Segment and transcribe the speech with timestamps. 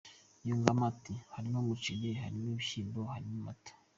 [0.47, 3.71] Yungamo ati “harimo umuceri, harimo ibishyimbo, harimo amata.